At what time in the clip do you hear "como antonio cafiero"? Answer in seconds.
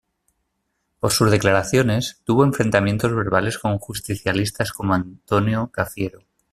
4.71-6.23